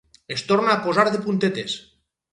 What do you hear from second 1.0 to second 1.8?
de puntetes.